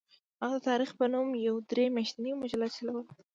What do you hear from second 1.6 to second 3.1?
درې میاشتنۍ مجله چلوله.